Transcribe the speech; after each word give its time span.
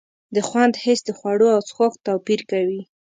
د 0.35 0.37
خوند 0.47 0.73
حس 0.83 0.99
د 1.05 1.09
خوړو 1.17 1.47
او 1.55 1.59
څښاک 1.67 1.93
توپیر 2.05 2.41
کوي. 2.51 2.81